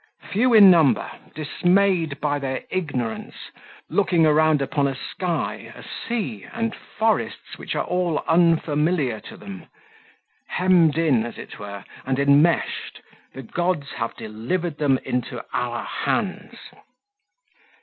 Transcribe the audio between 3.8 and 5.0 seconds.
looking around upon a